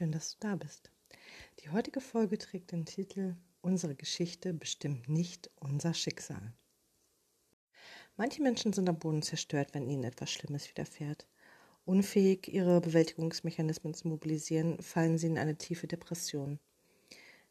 [0.00, 0.90] Schön, dass du da bist.
[1.58, 6.54] Die heutige Folge trägt den Titel Unsere Geschichte bestimmt nicht unser Schicksal.
[8.16, 11.28] Manche Menschen sind am Boden zerstört, wenn ihnen etwas Schlimmes widerfährt.
[11.84, 16.58] Unfähig, ihre Bewältigungsmechanismen zu mobilisieren, fallen sie in eine tiefe Depression.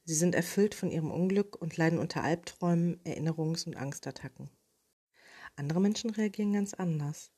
[0.03, 4.49] Sie sind erfüllt von ihrem Unglück und leiden unter Albträumen, Erinnerungs- und Angstattacken.
[5.55, 7.31] Andere Menschen reagieren ganz anders.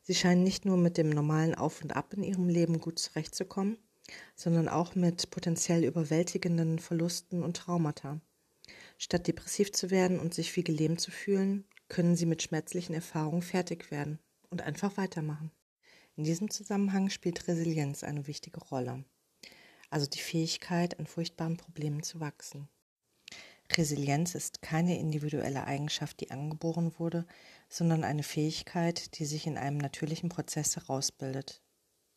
[0.00, 3.78] Sie scheinen nicht nur mit dem normalen Auf und Ab in ihrem Leben gut zurechtzukommen,
[4.34, 8.20] sondern auch mit potenziell überwältigenden Verlusten und Traumata.
[8.98, 13.42] Statt depressiv zu werden und sich wie gelähmt zu fühlen, können sie mit schmerzlichen Erfahrungen
[13.42, 14.18] fertig werden
[14.50, 15.50] und einfach weitermachen.
[16.16, 19.04] In diesem Zusammenhang spielt Resilienz eine wichtige Rolle,
[19.90, 22.68] also die Fähigkeit, an furchtbaren Problemen zu wachsen.
[23.76, 27.26] Resilienz ist keine individuelle Eigenschaft, die angeboren wurde,
[27.68, 31.62] sondern eine Fähigkeit, die sich in einem natürlichen Prozess herausbildet,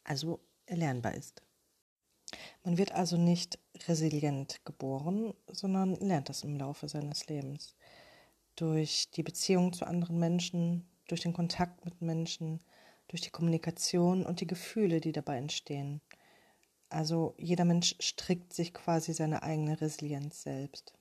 [0.03, 1.44] also erlernbar ist.
[2.63, 7.75] Man wird also nicht resilient geboren, sondern lernt das im Laufe seines Lebens.
[8.55, 12.61] Durch die Beziehung zu anderen Menschen, durch den Kontakt mit Menschen,
[13.07, 16.01] durch die Kommunikation und die Gefühle, die dabei entstehen.
[16.89, 20.93] Also jeder Mensch strickt sich quasi seine eigene Resilienz selbst.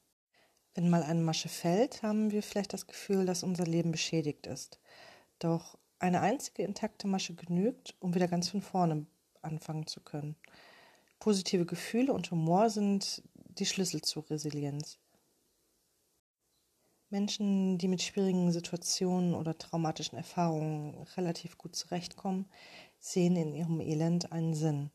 [0.74, 4.80] Wenn mal eine Masche fällt, haben wir vielleicht das Gefühl, dass unser Leben beschädigt ist.
[5.38, 9.06] Doch eine einzige intakte Masche genügt, um wieder ganz von vorne
[9.40, 10.36] anfangen zu können.
[11.24, 14.98] Positive Gefühle und Humor sind die Schlüssel zur Resilienz.
[17.08, 22.50] Menschen, die mit schwierigen Situationen oder traumatischen Erfahrungen relativ gut zurechtkommen,
[22.98, 24.90] sehen in ihrem Elend einen Sinn.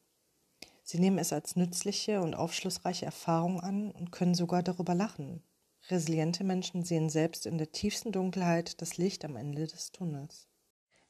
[0.84, 5.42] Sie nehmen es als nützliche und aufschlussreiche Erfahrung an und können sogar darüber lachen.
[5.88, 10.48] Resiliente Menschen sehen selbst in der tiefsten Dunkelheit das Licht am Ende des Tunnels.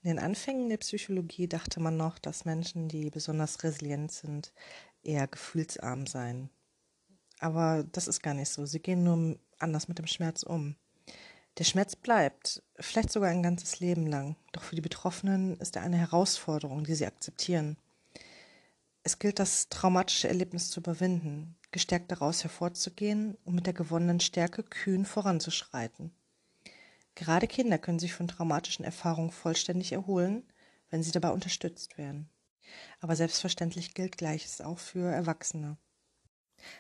[0.02, 4.54] In den Anfängen der Psychologie dachte man noch, dass Menschen, die besonders resilient sind,
[5.04, 6.50] eher gefühlsarm seien.
[7.40, 8.66] Aber das ist gar nicht so.
[8.66, 10.76] Sie gehen nur anders mit dem Schmerz um.
[11.58, 14.36] Der Schmerz bleibt, vielleicht sogar ein ganzes Leben lang.
[14.52, 17.78] Doch für die Betroffenen ist er eine Herausforderung, die sie akzeptieren.
[19.04, 24.64] Es gilt, das traumatische Erlebnis zu überwinden, gestärkt daraus hervorzugehen und mit der gewonnenen Stärke
[24.64, 26.12] kühn voranzuschreiten.
[27.16, 30.44] Gerade Kinder können sich von traumatischen Erfahrungen vollständig erholen,
[30.90, 32.30] wenn sie dabei unterstützt werden.
[33.00, 35.78] Aber selbstverständlich gilt Gleiches auch für Erwachsene.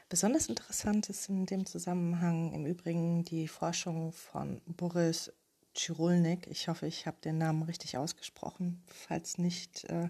[0.09, 5.31] Besonders interessant ist in dem Zusammenhang im Übrigen die Forschung von Boris
[5.75, 6.47] Chirulnik.
[6.47, 8.83] Ich hoffe, ich habe den Namen richtig ausgesprochen.
[8.87, 10.09] Falls nicht, äh,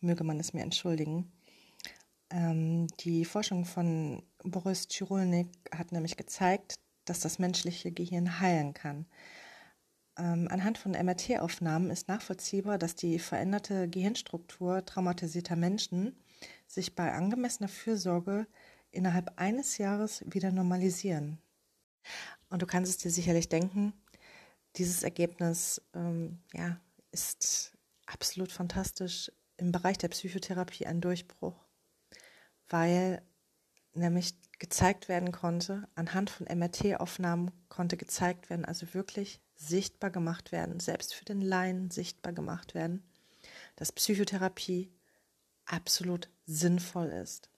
[0.00, 1.30] möge man es mir entschuldigen.
[2.30, 6.74] Ähm, die Forschung von Boris Chirulnik hat nämlich gezeigt,
[7.04, 9.06] dass das menschliche Gehirn heilen kann.
[10.16, 16.16] Ähm, anhand von MRT-Aufnahmen ist nachvollziehbar, dass die veränderte Gehirnstruktur traumatisierter Menschen
[16.66, 18.46] sich bei angemessener Fürsorge
[18.90, 21.38] innerhalb eines Jahres wieder normalisieren.
[22.48, 23.92] Und du kannst es dir sicherlich denken,
[24.76, 27.72] dieses Ergebnis ähm, ja, ist
[28.06, 31.54] absolut fantastisch im Bereich der Psychotherapie ein Durchbruch,
[32.68, 33.22] weil
[33.94, 40.80] nämlich gezeigt werden konnte, anhand von MRT-Aufnahmen konnte gezeigt werden, also wirklich sichtbar gemacht werden,
[40.80, 43.02] selbst für den Laien sichtbar gemacht werden,
[43.76, 44.92] dass Psychotherapie
[45.66, 47.50] absolut sinnvoll ist.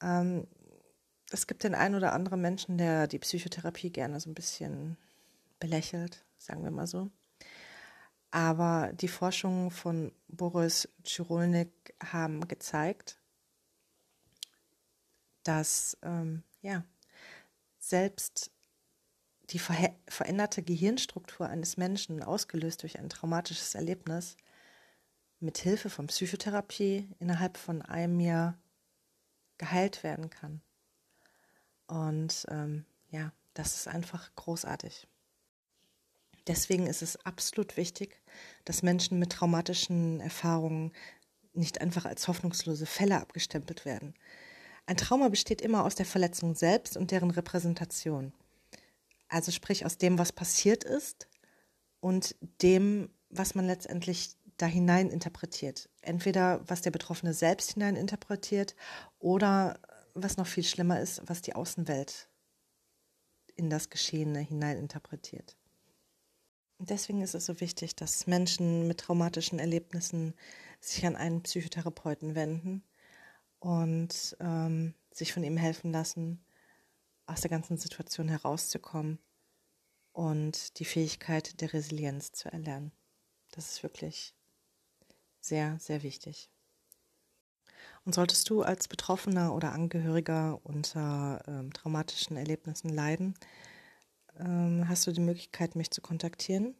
[0.00, 0.46] Ähm,
[1.30, 4.96] es gibt den einen oder anderen Menschen, der die Psychotherapie gerne so ein bisschen
[5.58, 7.10] belächelt, sagen wir mal so.
[8.30, 13.18] Aber die Forschungen von Boris Chirolnik haben gezeigt,
[15.44, 16.84] dass ähm, ja,
[17.78, 18.50] selbst
[19.50, 24.36] die ver veränderte Gehirnstruktur eines Menschen, ausgelöst durch ein traumatisches Erlebnis,
[25.40, 28.58] mit Hilfe von Psychotherapie innerhalb von einem Jahr
[29.58, 30.62] geheilt werden kann.
[31.86, 35.06] Und ähm, ja, das ist einfach großartig.
[36.46, 38.20] Deswegen ist es absolut wichtig,
[38.64, 40.92] dass Menschen mit traumatischen Erfahrungen
[41.54, 44.14] nicht einfach als hoffnungslose Fälle abgestempelt werden.
[44.86, 48.32] Ein Trauma besteht immer aus der Verletzung selbst und deren Repräsentation.
[49.34, 51.26] Also sprich aus dem, was passiert ist
[51.98, 55.88] und dem, was man letztendlich da hinein interpretiert.
[56.02, 58.76] Entweder was der Betroffene selbst hinein interpretiert
[59.18, 59.80] oder
[60.14, 62.28] was noch viel schlimmer ist, was die Außenwelt
[63.56, 65.56] in das Geschehene hinein interpretiert.
[66.78, 70.34] Deswegen ist es so wichtig, dass Menschen mit traumatischen Erlebnissen
[70.80, 72.84] sich an einen Psychotherapeuten wenden
[73.58, 76.44] und ähm, sich von ihm helfen lassen,
[77.26, 79.18] aus der ganzen Situation herauszukommen
[80.12, 82.92] und die Fähigkeit der Resilienz zu erlernen.
[83.50, 84.34] Das ist wirklich
[85.40, 86.50] sehr, sehr wichtig.
[88.04, 93.34] Und solltest du als Betroffener oder Angehöriger unter ähm, traumatischen Erlebnissen leiden,
[94.38, 96.74] ähm, hast du die Möglichkeit, mich zu kontaktieren.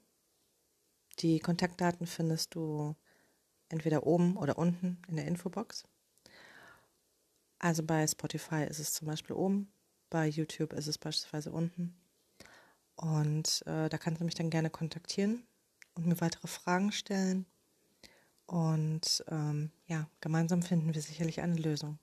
[1.20, 2.94] Die Kontaktdaten findest du
[3.69, 5.85] entweder oben oder unten in der Infobox.
[7.58, 9.73] Also bei Spotify ist es zum Beispiel oben,
[10.14, 11.93] bei YouTube ist es beispielsweise unten.
[12.94, 15.43] Und äh, da kannst du mich dann gerne kontaktieren
[15.94, 17.46] und mir weitere Fragen stellen.
[18.46, 21.99] Und ähm, ja, gemeinsam finden wir sicherlich eine Lösung.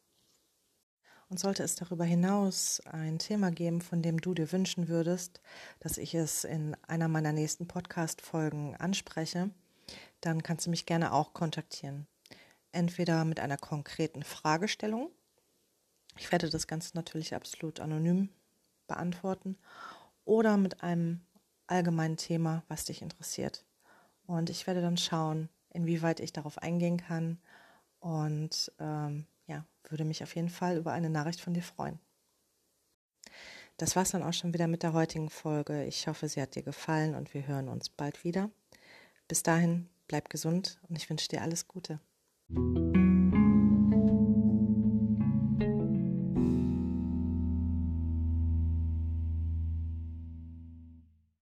[1.30, 5.40] Und sollte es darüber hinaus ein Thema geben, von dem du dir wünschen würdest,
[5.80, 9.52] dass ich es in einer meiner nächsten Podcast-Folgen anspreche,
[10.20, 12.08] dann kannst du mich gerne auch kontaktieren.
[12.74, 15.12] Entweder mit einer konkreten Fragestellung
[16.22, 18.30] ich werde das Ganze natürlich absolut anonym
[18.86, 19.58] beantworten
[20.24, 21.22] oder mit einem
[21.66, 23.66] allgemeinen Thema, was dich interessiert.
[24.28, 27.40] Und ich werde dann schauen, inwieweit ich darauf eingehen kann
[28.00, 31.98] und ähm, ja, würde mich auf jeden Fall über eine Nachricht von dir freuen.
[33.78, 35.86] Das war es dann auch schon wieder mit der heutigen Folge.
[35.86, 38.52] Ich hoffe, sie hat dir gefallen und wir hören uns bald wieder.
[39.28, 42.00] Bis dahin, bleib gesund und ich wünsche dir alles Gute.